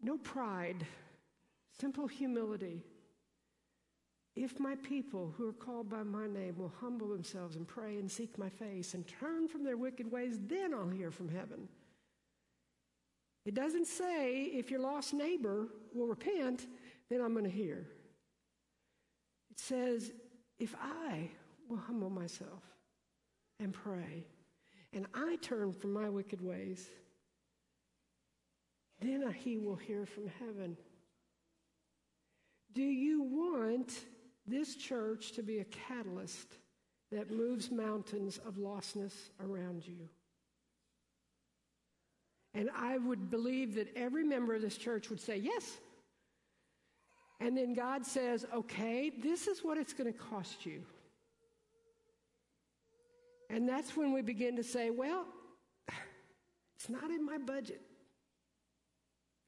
no 0.00 0.16
pride, 0.18 0.86
simple 1.78 2.06
humility. 2.06 2.82
If 4.36 4.58
my 4.58 4.76
people 4.76 5.34
who 5.36 5.48
are 5.48 5.52
called 5.52 5.90
by 5.90 6.02
my 6.02 6.26
name 6.26 6.56
will 6.56 6.72
humble 6.80 7.08
themselves 7.08 7.56
and 7.56 7.66
pray 7.66 7.98
and 7.98 8.10
seek 8.10 8.38
my 8.38 8.48
face 8.48 8.94
and 8.94 9.06
turn 9.06 9.48
from 9.48 9.64
their 9.64 9.76
wicked 9.76 10.10
ways, 10.10 10.38
then 10.46 10.72
I'll 10.72 10.88
hear 10.88 11.10
from 11.10 11.28
heaven. 11.28 11.68
It 13.44 13.54
doesn't 13.54 13.86
say 13.86 14.44
if 14.44 14.70
your 14.70 14.80
lost 14.80 15.14
neighbor 15.14 15.68
will 15.94 16.06
repent, 16.06 16.66
then 17.08 17.20
I'm 17.20 17.32
going 17.32 17.44
to 17.44 17.50
hear. 17.50 17.86
It 19.50 19.58
says 19.58 20.12
if 20.58 20.74
I 20.80 21.30
will 21.68 21.78
humble 21.78 22.10
myself 22.10 22.62
and 23.58 23.72
pray 23.72 24.26
and 24.92 25.06
I 25.14 25.36
turn 25.40 25.72
from 25.72 25.92
my 25.92 26.08
wicked 26.08 26.40
ways, 26.40 26.88
then 29.00 29.34
he 29.42 29.56
will 29.56 29.76
hear 29.76 30.04
from 30.04 30.28
heaven. 30.38 30.76
Do 32.72 32.82
you 32.82 33.22
want 33.22 34.04
this 34.46 34.74
church 34.74 35.32
to 35.32 35.42
be 35.42 35.58
a 35.58 35.64
catalyst 35.64 36.58
that 37.12 37.30
moves 37.30 37.70
mountains 37.70 38.38
of 38.46 38.54
lostness 38.54 39.30
around 39.40 39.86
you. 39.86 40.08
And 42.54 42.68
I 42.76 42.98
would 42.98 43.30
believe 43.30 43.76
that 43.76 43.88
every 43.96 44.24
member 44.24 44.54
of 44.54 44.62
this 44.62 44.76
church 44.76 45.10
would 45.10 45.20
say, 45.20 45.36
Yes. 45.36 45.78
And 47.40 47.56
then 47.56 47.74
God 47.74 48.04
says, 48.04 48.44
Okay, 48.54 49.10
this 49.22 49.46
is 49.46 49.60
what 49.64 49.78
it's 49.78 49.92
going 49.92 50.12
to 50.12 50.18
cost 50.18 50.66
you. 50.66 50.82
And 53.48 53.68
that's 53.68 53.96
when 53.96 54.12
we 54.12 54.22
begin 54.22 54.56
to 54.56 54.64
say, 54.64 54.90
Well, 54.90 55.26
it's 56.76 56.88
not 56.88 57.10
in 57.10 57.24
my 57.24 57.38
budget. 57.38 57.80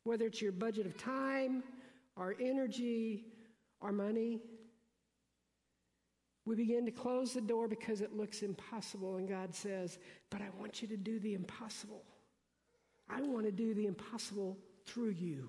Whether 0.04 0.26
it's 0.26 0.42
your 0.42 0.52
budget 0.52 0.86
of 0.86 0.98
time, 0.98 1.62
our 2.16 2.34
energy, 2.40 3.24
our 3.80 3.92
money, 3.92 4.40
we 6.44 6.56
begin 6.56 6.84
to 6.86 6.90
close 6.90 7.34
the 7.34 7.40
door 7.40 7.68
because 7.68 8.00
it 8.00 8.16
looks 8.16 8.42
impossible, 8.42 9.16
and 9.16 9.28
God 9.28 9.54
says, 9.54 9.98
But 10.30 10.40
I 10.40 10.48
want 10.58 10.82
you 10.82 10.88
to 10.88 10.96
do 10.96 11.20
the 11.20 11.34
impossible. 11.34 12.02
I 13.14 13.20
want 13.22 13.46
to 13.46 13.52
do 13.52 13.74
the 13.74 13.86
impossible 13.86 14.58
through 14.86 15.10
you. 15.10 15.48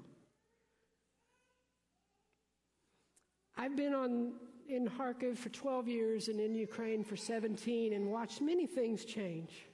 I've 3.58 3.75
been 3.75 3.93
on 3.93 4.34
in 4.67 4.88
Kharkiv 4.88 5.38
for 5.38 5.50
12 5.50 5.88
years 5.88 6.27
and 6.27 6.39
in 6.39 6.55
Ukraine 6.55 7.03
for 7.03 7.15
17 7.15 7.93
and 7.93 8.12
watched 8.12 8.41
many 8.41 8.65
things 8.65 9.05
change. 9.05 9.67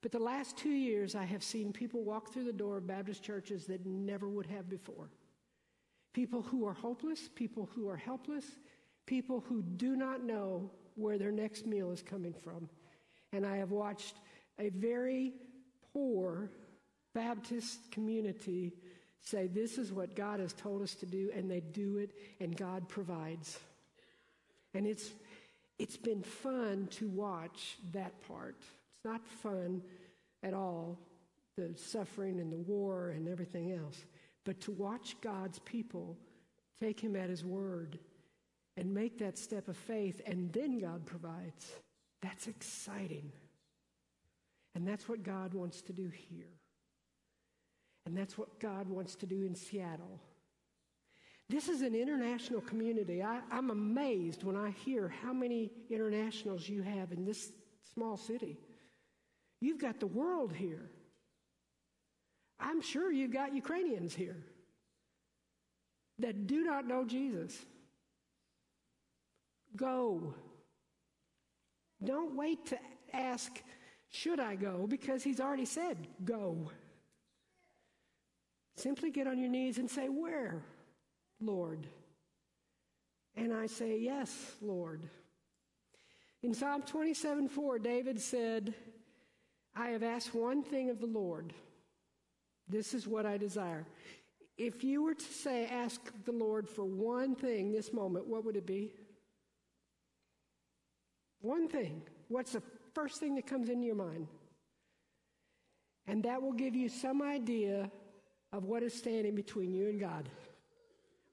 But 0.00 0.12
the 0.12 0.18
last 0.18 0.56
two 0.56 0.70
years, 0.70 1.14
I 1.14 1.24
have 1.24 1.42
seen 1.42 1.72
people 1.72 2.02
walk 2.02 2.32
through 2.32 2.44
the 2.44 2.52
door 2.52 2.76
of 2.78 2.86
Baptist 2.86 3.22
churches 3.22 3.66
that 3.66 3.84
never 3.84 4.28
would 4.28 4.46
have 4.46 4.68
before. 4.70 5.10
People 6.14 6.42
who 6.42 6.66
are 6.66 6.72
hopeless, 6.72 7.28
people 7.34 7.68
who 7.74 7.88
are 7.88 7.96
helpless, 7.96 8.44
people 9.06 9.44
who 9.48 9.62
do 9.62 9.96
not 9.96 10.22
know 10.24 10.70
where 10.94 11.18
their 11.18 11.32
next 11.32 11.66
meal 11.66 11.90
is 11.90 12.02
coming 12.02 12.32
from. 12.32 12.68
And 13.32 13.44
I 13.44 13.56
have 13.56 13.70
watched 13.70 14.16
a 14.58 14.70
very 14.70 15.34
poor 15.92 16.50
Baptist 17.18 17.90
community 17.90 18.72
say, 19.20 19.48
This 19.48 19.76
is 19.76 19.92
what 19.92 20.14
God 20.14 20.38
has 20.38 20.52
told 20.52 20.82
us 20.82 20.94
to 20.94 21.06
do, 21.06 21.32
and 21.34 21.50
they 21.50 21.58
do 21.58 21.96
it, 21.96 22.12
and 22.38 22.56
God 22.56 22.88
provides. 22.88 23.58
And 24.72 24.86
it's, 24.86 25.10
it's 25.80 25.96
been 25.96 26.22
fun 26.22 26.86
to 26.92 27.08
watch 27.08 27.78
that 27.92 28.12
part. 28.28 28.54
It's 28.60 29.04
not 29.04 29.26
fun 29.26 29.82
at 30.44 30.54
all, 30.54 30.96
the 31.56 31.72
suffering 31.74 32.38
and 32.38 32.52
the 32.52 32.72
war 32.72 33.08
and 33.08 33.28
everything 33.28 33.72
else, 33.72 34.04
but 34.44 34.60
to 34.60 34.70
watch 34.70 35.16
God's 35.20 35.58
people 35.58 36.16
take 36.80 37.00
Him 37.00 37.16
at 37.16 37.30
His 37.30 37.44
word 37.44 37.98
and 38.76 38.94
make 38.94 39.18
that 39.18 39.36
step 39.36 39.66
of 39.66 39.76
faith, 39.76 40.20
and 40.24 40.52
then 40.52 40.78
God 40.78 41.04
provides. 41.04 41.72
That's 42.22 42.46
exciting. 42.46 43.32
And 44.76 44.86
that's 44.86 45.08
what 45.08 45.24
God 45.24 45.52
wants 45.52 45.82
to 45.82 45.92
do 45.92 46.08
here. 46.30 46.57
And 48.08 48.16
that's 48.16 48.38
what 48.38 48.58
God 48.58 48.88
wants 48.88 49.16
to 49.16 49.26
do 49.26 49.44
in 49.44 49.54
Seattle. 49.54 50.18
This 51.50 51.68
is 51.68 51.82
an 51.82 51.94
international 51.94 52.62
community. 52.62 53.22
I, 53.22 53.40
am 53.52 53.68
amazed 53.68 54.44
when 54.44 54.56
I 54.56 54.70
hear 54.70 55.12
how 55.22 55.34
many 55.34 55.70
internationals 55.90 56.66
you 56.66 56.80
have 56.80 57.12
in 57.12 57.26
this 57.26 57.52
small 57.92 58.16
city. 58.16 58.56
You've 59.60 59.78
got 59.78 60.00
the 60.00 60.06
world 60.06 60.54
here. 60.54 60.88
I'm 62.58 62.80
sure 62.80 63.12
you've 63.12 63.30
got 63.30 63.54
Ukrainians 63.54 64.14
here 64.14 64.42
that 66.18 66.46
do 66.46 66.64
not 66.64 66.86
know 66.86 67.04
Jesus. 67.04 67.58
Go. 69.76 70.32
Don't 72.02 72.34
wait 72.34 72.64
to 72.66 72.78
ask, 73.12 73.62
should 74.08 74.40
I 74.40 74.54
go? 74.54 74.86
Because 74.86 75.22
he's 75.22 75.40
already 75.40 75.66
said, 75.66 75.98
go. 76.24 76.70
Simply 78.78 79.10
get 79.10 79.26
on 79.26 79.38
your 79.38 79.50
knees 79.50 79.78
and 79.78 79.90
say, 79.90 80.08
Where, 80.08 80.62
Lord? 81.40 81.86
And 83.36 83.52
I 83.52 83.66
say, 83.66 83.98
Yes, 83.98 84.52
Lord. 84.62 85.02
In 86.42 86.54
Psalm 86.54 86.82
27 86.82 87.48
4, 87.48 87.78
David 87.80 88.20
said, 88.20 88.74
I 89.74 89.88
have 89.88 90.02
asked 90.02 90.34
one 90.34 90.62
thing 90.62 90.90
of 90.90 91.00
the 91.00 91.06
Lord. 91.06 91.52
This 92.68 92.94
is 92.94 93.08
what 93.08 93.26
I 93.26 93.36
desire. 93.36 93.86
If 94.56 94.84
you 94.84 95.02
were 95.02 95.14
to 95.14 95.24
say, 95.24 95.66
ask 95.66 96.00
the 96.24 96.32
Lord 96.32 96.68
for 96.68 96.84
one 96.84 97.34
thing 97.34 97.72
this 97.72 97.92
moment, 97.92 98.26
what 98.26 98.44
would 98.44 98.56
it 98.56 98.66
be? 98.66 98.92
One 101.40 101.68
thing. 101.68 102.02
What's 102.26 102.52
the 102.52 102.62
first 102.94 103.20
thing 103.20 103.36
that 103.36 103.46
comes 103.46 103.68
into 103.68 103.86
your 103.86 103.94
mind? 103.94 104.26
And 106.06 106.24
that 106.24 106.42
will 106.42 106.52
give 106.52 106.74
you 106.74 106.88
some 106.88 107.22
idea 107.22 107.90
of 108.52 108.64
what 108.64 108.82
is 108.82 108.94
standing 108.94 109.34
between 109.34 109.74
you 109.74 109.88
and 109.88 110.00
God, 110.00 110.28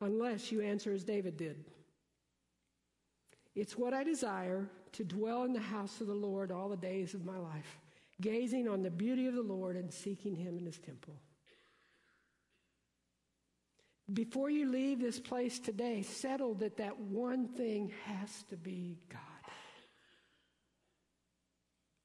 unless 0.01 0.51
you 0.51 0.61
answer 0.61 0.93
as 0.93 1.03
David 1.03 1.37
did. 1.37 1.63
It's 3.55 3.77
what 3.77 3.93
I 3.93 4.03
desire 4.03 4.69
to 4.93 5.03
dwell 5.03 5.43
in 5.43 5.53
the 5.53 5.59
house 5.59 6.01
of 6.01 6.07
the 6.07 6.13
Lord 6.13 6.51
all 6.51 6.69
the 6.69 6.77
days 6.77 7.13
of 7.13 7.25
my 7.25 7.37
life, 7.37 7.79
gazing 8.21 8.67
on 8.67 8.83
the 8.83 8.91
beauty 8.91 9.27
of 9.27 9.33
the 9.33 9.41
Lord 9.41 9.77
and 9.77 9.91
seeking 9.91 10.35
Him 10.35 10.57
in 10.57 10.65
His 10.65 10.77
temple. 10.77 11.15
Before 14.13 14.49
you 14.49 14.69
leave 14.69 14.99
this 14.99 15.19
place 15.19 15.57
today, 15.57 16.03
settle 16.03 16.53
that 16.55 16.77
that 16.77 16.99
one 16.99 17.47
thing 17.47 17.91
has 18.05 18.43
to 18.49 18.57
be 18.57 18.99
God. 19.09 19.21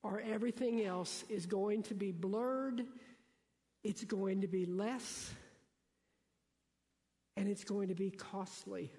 Or 0.02 0.20
everything 0.20 0.82
else 0.82 1.24
is 1.28 1.44
going 1.44 1.82
to 1.84 1.94
be 1.94 2.10
blurred, 2.10 2.86
it's 3.82 4.04
going 4.04 4.42
to 4.42 4.48
be 4.48 4.66
less, 4.66 5.30
and 7.36 7.48
it's 7.48 7.64
going 7.64 7.88
to 7.88 7.94
be 7.94 8.10
costly. 8.10 8.90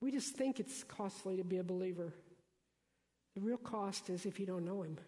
We 0.00 0.10
just 0.10 0.34
think 0.34 0.60
it's 0.60 0.82
costly 0.84 1.36
to 1.36 1.44
be 1.44 1.58
a 1.58 1.64
believer. 1.64 2.12
The 3.34 3.40
real 3.40 3.56
cost 3.56 4.10
is 4.10 4.26
if 4.26 4.38
you 4.38 4.46
don't 4.46 4.64
know 4.64 4.82
Him. 4.82 4.98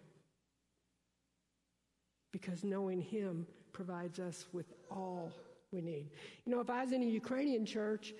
Because 2.31 2.63
knowing 2.63 3.01
Him 3.01 3.47
provides 3.73 4.19
us 4.19 4.45
with 4.53 4.73
all 4.89 5.31
we 5.71 5.81
need. 5.81 6.09
You 6.45 6.51
know, 6.53 6.61
if 6.61 6.69
I 6.69 6.83
was 6.83 6.93
in 6.93 7.01
a 7.01 7.05
Ukrainian 7.05 7.65
church, 7.65 8.13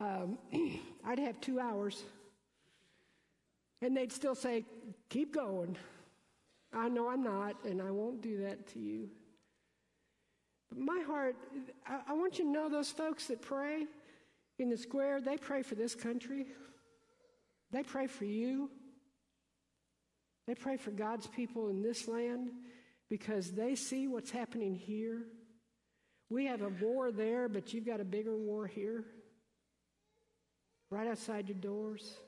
um, 0.00 0.38
I'd 1.04 1.18
have 1.18 1.40
two 1.40 1.60
hours. 1.60 2.02
And 3.82 3.96
they'd 3.96 4.12
still 4.12 4.34
say, 4.34 4.64
keep 5.10 5.34
going. 5.34 5.76
I 6.72 6.88
know 6.88 7.08
I'm 7.08 7.22
not, 7.22 7.56
and 7.64 7.80
I 7.80 7.90
won't 7.90 8.22
do 8.22 8.42
that 8.42 8.66
to 8.72 8.78
you. 8.78 9.08
My 10.76 11.02
heart, 11.06 11.36
I, 11.86 12.00
I 12.08 12.12
want 12.14 12.38
you 12.38 12.44
to 12.44 12.50
know 12.50 12.68
those 12.68 12.90
folks 12.90 13.26
that 13.28 13.40
pray 13.42 13.86
in 14.58 14.70
the 14.70 14.76
square, 14.76 15.20
they 15.20 15.36
pray 15.36 15.62
for 15.62 15.74
this 15.74 15.94
country. 15.94 16.46
They 17.70 17.82
pray 17.82 18.06
for 18.06 18.24
you. 18.24 18.70
They 20.46 20.54
pray 20.54 20.76
for 20.76 20.90
God's 20.90 21.26
people 21.26 21.68
in 21.68 21.82
this 21.82 22.06
land 22.06 22.50
because 23.08 23.52
they 23.52 23.74
see 23.74 24.06
what's 24.06 24.30
happening 24.30 24.74
here. 24.74 25.22
We 26.30 26.46
have 26.46 26.62
a 26.62 26.68
war 26.68 27.12
there, 27.12 27.48
but 27.48 27.72
you've 27.72 27.86
got 27.86 28.00
a 28.00 28.04
bigger 28.04 28.36
war 28.36 28.66
here, 28.66 29.04
right 30.90 31.06
outside 31.06 31.48
your 31.48 31.58
doors. 31.58 32.18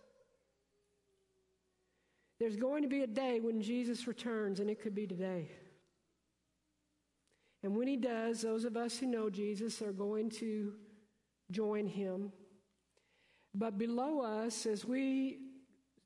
There's 2.38 2.56
going 2.56 2.82
to 2.82 2.88
be 2.88 3.02
a 3.02 3.06
day 3.06 3.40
when 3.40 3.62
Jesus 3.62 4.06
returns, 4.06 4.60
and 4.60 4.68
it 4.68 4.80
could 4.82 4.94
be 4.94 5.06
today. 5.06 5.48
And 7.66 7.74
when 7.74 7.88
he 7.88 7.96
does, 7.96 8.42
those 8.42 8.64
of 8.64 8.76
us 8.76 8.96
who 8.96 9.08
know 9.08 9.28
Jesus 9.28 9.82
are 9.82 9.90
going 9.90 10.30
to 10.38 10.74
join 11.50 11.88
him. 11.88 12.30
But 13.56 13.76
below 13.76 14.20
us, 14.20 14.66
as 14.66 14.84
we 14.84 15.38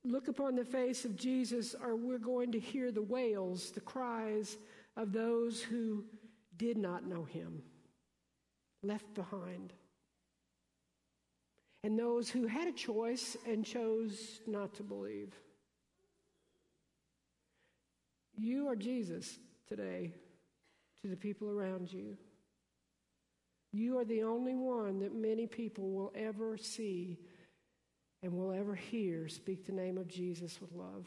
look 0.03 0.29
upon 0.29 0.57
the 0.57 0.65
face 0.65 1.05
of 1.05 1.17
Jesus, 1.17 1.75
are 1.75 1.97
we're 1.97 2.17
going 2.17 2.51
to 2.53 2.59
hear 2.59 2.91
the 2.91 3.03
wails, 3.03 3.73
the 3.73 3.83
cries 3.83 4.57
of 4.97 5.13
those 5.13 5.61
who 5.61 6.07
did 6.57 6.79
not 6.79 7.07
know 7.07 7.25
him, 7.25 7.61
left 8.83 9.13
behind. 9.13 9.75
And 11.85 11.99
those 11.99 12.31
who 12.31 12.47
had 12.47 12.69
a 12.69 12.73
choice 12.73 13.37
and 13.47 13.67
chose 13.67 14.41
not 14.47 14.73
to 14.77 14.83
believe. 14.83 15.35
You 18.39 18.67
are 18.69 18.77
Jesus 18.77 19.39
today 19.69 20.15
to 21.03 21.09
the 21.09 21.17
people 21.17 21.51
around 21.51 21.93
you. 21.93 22.17
You 23.73 23.99
are 23.99 24.05
the 24.05 24.23
only 24.23 24.55
one 24.55 25.01
that 25.01 25.15
many 25.15 25.47
people 25.47 25.91
will 25.91 26.13
ever 26.15 26.57
see 26.57 27.19
and 28.23 28.33
will 28.33 28.53
ever 28.53 28.75
hear 28.75 29.29
speak 29.29 29.65
the 29.65 29.73
name 29.73 29.97
of 29.97 30.09
Jesus 30.09 30.61
with 30.61 30.73
love. 30.73 31.07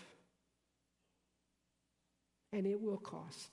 And 2.52 2.66
it 2.66 2.82
will 2.82 2.98
cost. 2.98 3.50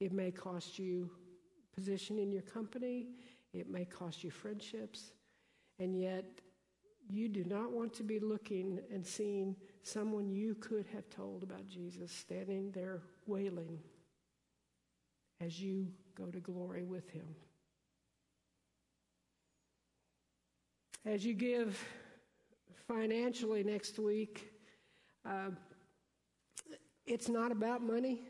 It 0.00 0.12
may 0.12 0.30
cost 0.30 0.78
you 0.78 1.10
position 1.74 2.18
in 2.18 2.32
your 2.32 2.42
company, 2.42 3.08
it 3.52 3.68
may 3.68 3.84
cost 3.84 4.24
you 4.24 4.30
friendships, 4.30 5.12
and 5.78 5.98
yet 5.98 6.24
you 7.08 7.28
do 7.28 7.44
not 7.44 7.72
want 7.72 7.92
to 7.94 8.02
be 8.02 8.18
looking 8.18 8.80
and 8.92 9.06
seeing 9.06 9.56
someone 9.82 10.28
you 10.28 10.54
could 10.56 10.86
have 10.92 11.08
told 11.08 11.42
about 11.42 11.68
Jesus 11.68 12.10
standing 12.10 12.70
there 12.72 13.02
wailing 13.26 13.78
as 15.40 15.60
you 15.60 15.86
go 16.16 16.26
to 16.26 16.40
glory 16.40 16.82
with 16.82 17.08
him. 17.10 17.26
As 21.04 21.24
you 21.24 21.34
give 21.34 21.80
financially 22.88 23.62
next 23.62 23.98
week, 23.98 24.50
uh, 25.24 25.50
it's 27.06 27.28
not 27.28 27.52
about 27.52 27.82
money. 27.82 28.22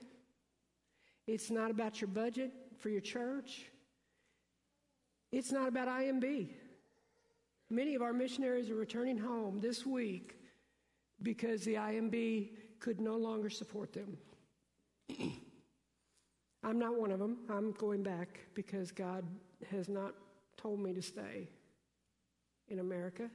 It's 1.27 1.51
not 1.51 1.71
about 1.71 2.01
your 2.01 2.09
budget 2.09 2.53
for 2.79 2.91
your 2.91 3.01
church. 3.01 3.65
It's 5.33 5.51
not 5.51 5.69
about 5.69 5.89
IMB. 5.89 6.51
Many 7.69 7.95
of 7.95 8.03
our 8.03 8.13
missionaries 8.13 8.71
are 8.71 8.77
returning 8.77 9.19
home 9.19 9.61
this 9.61 9.85
week 9.85 10.37
because 11.23 11.65
the 11.65 11.75
IMB 11.75 12.51
could 12.79 13.01
no 13.01 13.17
longer 13.17 13.51
support 13.51 13.93
them. 13.93 14.17
I'm 16.63 16.79
not 16.79 16.99
one 16.99 17.11
of 17.11 17.19
them. 17.19 17.39
I'm 17.49 17.73
going 17.73 18.03
back 18.03 18.41
because 18.55 18.93
God 18.93 19.25
has 19.71 19.89
not 19.89 20.15
told 20.57 20.81
me 20.81 20.93
to 20.93 21.03
stay 21.03 21.49
in 22.69 22.79
America. 22.79 23.31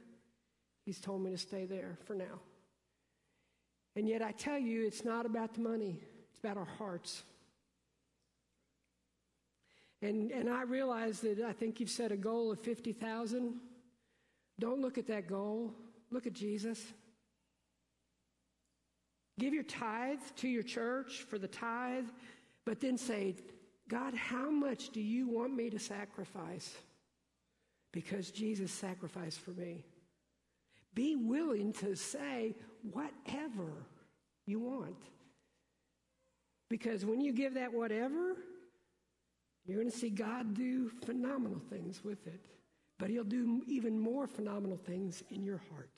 He's 0.84 1.00
told 1.00 1.22
me 1.22 1.30
to 1.30 1.38
stay 1.38 1.64
there 1.64 1.98
for 2.04 2.14
now. 2.14 2.40
And 3.96 4.08
yet 4.08 4.22
I 4.22 4.32
tell 4.32 4.58
you, 4.58 4.86
it's 4.86 5.04
not 5.04 5.26
about 5.26 5.54
the 5.54 5.60
money, 5.60 6.00
it's 6.30 6.38
about 6.38 6.56
our 6.56 6.68
hearts. 6.78 7.22
And, 10.00 10.32
and 10.32 10.50
I 10.50 10.62
realize 10.62 11.20
that 11.20 11.40
I 11.40 11.52
think 11.52 11.78
you've 11.78 11.90
set 11.90 12.10
a 12.10 12.16
goal 12.16 12.50
of 12.50 12.58
50,000. 12.60 13.60
Don't 14.58 14.80
look 14.80 14.98
at 14.98 15.06
that 15.08 15.26
goal, 15.26 15.72
look 16.10 16.26
at 16.26 16.32
Jesus. 16.32 16.80
Give 19.38 19.54
your 19.54 19.62
tithe 19.62 20.20
to 20.36 20.48
your 20.48 20.62
church 20.62 21.24
for 21.28 21.38
the 21.38 21.48
tithe 21.48 22.06
but 22.64 22.80
then 22.80 22.96
say, 22.96 23.34
God, 23.88 24.14
how 24.14 24.50
much 24.50 24.90
do 24.90 25.00
you 25.00 25.28
want 25.28 25.54
me 25.54 25.70
to 25.70 25.78
sacrifice? 25.78 26.76
Because 27.92 28.30
Jesus 28.30 28.70
sacrificed 28.70 29.40
for 29.40 29.50
me. 29.50 29.84
Be 30.94 31.16
willing 31.16 31.72
to 31.74 31.96
say 31.96 32.54
whatever 32.92 33.86
you 34.46 34.60
want. 34.60 34.96
Because 36.68 37.04
when 37.04 37.20
you 37.20 37.32
give 37.32 37.54
that 37.54 37.72
whatever, 37.72 38.36
you're 39.66 39.78
going 39.78 39.90
to 39.90 39.96
see 39.96 40.10
God 40.10 40.54
do 40.54 40.88
phenomenal 41.04 41.60
things 41.70 42.02
with 42.04 42.26
it. 42.26 42.40
But 43.02 43.10
He'll 43.10 43.24
do 43.24 43.64
even 43.66 43.98
more 43.98 44.28
phenomenal 44.28 44.76
things 44.76 45.24
in 45.32 45.42
your 45.42 45.60
heart. 45.72 45.90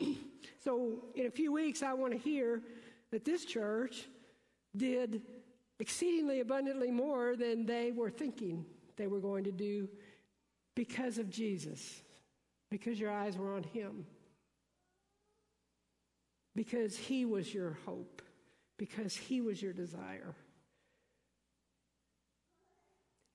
so, 0.64 1.04
in 1.14 1.26
a 1.26 1.30
few 1.30 1.52
weeks, 1.52 1.82
I 1.82 1.92
want 1.92 2.14
to 2.14 2.18
hear 2.18 2.62
that 3.10 3.26
this 3.26 3.44
church 3.44 4.06
did 4.74 5.20
exceedingly 5.80 6.40
abundantly 6.40 6.90
more 6.90 7.36
than 7.36 7.66
they 7.66 7.92
were 7.92 8.08
thinking 8.08 8.64
they 8.96 9.06
were 9.06 9.20
going 9.20 9.44
to 9.44 9.52
do 9.52 9.86
because 10.74 11.18
of 11.18 11.28
Jesus, 11.28 12.00
because 12.70 12.98
your 12.98 13.12
eyes 13.12 13.36
were 13.36 13.54
on 13.54 13.64
Him, 13.64 14.06
because 16.56 16.96
He 16.96 17.26
was 17.26 17.52
your 17.52 17.76
hope, 17.84 18.22
because 18.78 19.14
He 19.14 19.42
was 19.42 19.60
your 19.60 19.74
desire. 19.74 20.34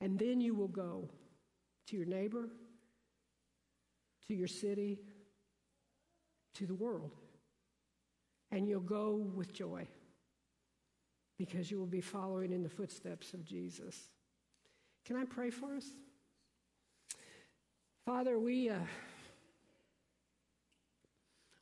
And 0.01 0.17
then 0.17 0.41
you 0.41 0.55
will 0.55 0.67
go 0.67 1.07
to 1.87 1.97
your 1.97 2.05
neighbor, 2.05 2.49
to 4.27 4.33
your 4.33 4.47
city, 4.47 4.99
to 6.55 6.65
the 6.65 6.75
world, 6.75 7.11
and 8.51 8.67
you'll 8.67 8.79
go 8.79 9.15
with 9.35 9.53
joy 9.53 9.87
because 11.37 11.71
you 11.71 11.79
will 11.79 11.85
be 11.85 12.01
following 12.01 12.53
in 12.53 12.63
the 12.63 12.69
footsteps 12.69 13.33
of 13.33 13.43
Jesus. 13.43 13.97
Can 15.05 15.15
I 15.17 15.25
pray 15.25 15.49
for 15.49 15.75
us? 15.75 15.85
Father, 18.05 18.37
we, 18.37 18.69
uh, 18.69 18.75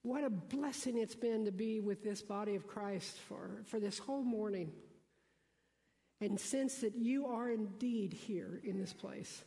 what 0.04 0.24
a 0.24 0.30
blessing 0.30 0.98
it's 0.98 1.16
been 1.16 1.46
to 1.46 1.52
be 1.52 1.80
with 1.80 2.04
this 2.04 2.22
body 2.22 2.56
of 2.56 2.68
Christ 2.68 3.18
for, 3.28 3.62
for 3.66 3.80
this 3.80 3.98
whole 3.98 4.24
morning. 4.24 4.72
and 6.22 6.40
sense 6.40 6.76
that 6.78 6.96
you 6.96 7.26
are 7.26 7.50
indeed 7.50 8.14
here 8.14 8.62
in 8.64 8.80
this 8.80 8.94
place. 8.94 9.44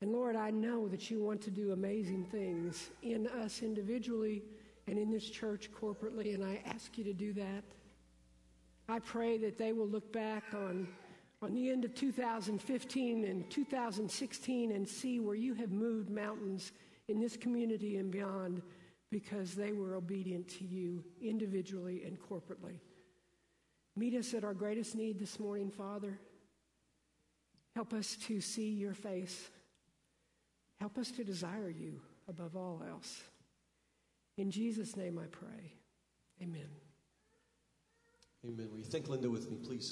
And 0.00 0.12
Lord, 0.12 0.36
I 0.36 0.50
know 0.50 0.86
that 0.88 1.10
you 1.10 1.20
want 1.20 1.40
to 1.42 1.50
do 1.50 1.72
amazing 1.72 2.24
things 2.26 2.90
in 3.02 3.26
us 3.26 3.62
individually 3.62 4.42
and 4.86 4.98
in 4.98 5.10
this 5.10 5.28
church 5.28 5.70
corporately, 5.72 6.34
and 6.34 6.44
I 6.44 6.62
ask 6.66 6.96
you 6.96 7.04
to 7.04 7.12
do 7.12 7.32
that. 7.34 7.64
I 8.88 9.00
pray 9.00 9.36
that 9.38 9.58
they 9.58 9.72
will 9.72 9.88
look 9.88 10.12
back 10.12 10.44
on, 10.54 10.88
on 11.42 11.52
the 11.52 11.70
end 11.70 11.84
of 11.84 11.94
2015 11.94 13.24
and 13.24 13.50
2016 13.50 14.72
and 14.72 14.88
see 14.88 15.20
where 15.20 15.34
you 15.34 15.54
have 15.54 15.72
moved 15.72 16.10
mountains 16.10 16.72
in 17.08 17.20
this 17.20 17.36
community 17.36 17.96
and 17.96 18.10
beyond 18.10 18.62
because 19.10 19.54
they 19.54 19.72
were 19.72 19.94
obedient 19.94 20.48
to 20.48 20.64
you 20.64 21.02
individually 21.20 22.04
and 22.04 22.18
corporately. 22.20 22.78
Meet 23.96 24.14
us 24.14 24.32
at 24.32 24.44
our 24.44 24.54
greatest 24.54 24.94
need 24.94 25.18
this 25.18 25.40
morning, 25.40 25.70
Father. 25.70 26.18
Help 27.74 27.92
us 27.92 28.16
to 28.26 28.40
see 28.40 28.70
your 28.70 28.94
face. 28.94 29.50
Help 30.80 30.98
us 30.98 31.10
to 31.12 31.24
desire 31.24 31.70
you 31.70 32.00
above 32.28 32.56
all 32.56 32.82
else. 32.88 33.22
In 34.36 34.50
Jesus' 34.50 34.96
name 34.96 35.18
I 35.18 35.26
pray. 35.26 35.72
Amen. 36.40 36.68
Amen. 38.46 38.68
Will 38.70 38.78
you 38.78 38.84
thank 38.84 39.08
Linda 39.08 39.28
with 39.28 39.50
me, 39.50 39.56
please? 39.56 39.86